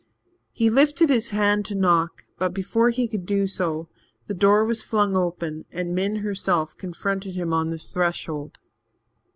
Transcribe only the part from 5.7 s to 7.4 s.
and Min herself confronted